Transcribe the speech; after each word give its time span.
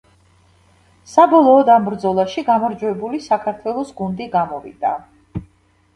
საბოლოოდ 1.11 1.69
ამ 1.75 1.85
ბრძოლაში 1.89 2.45
გამარჯვებული 2.49 3.23
საქართველოს 3.29 3.95
გუნდი 4.01 4.29
გამოვიდა. 4.37 4.99